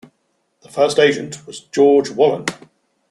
[0.63, 2.45] The first agent was George Wallen.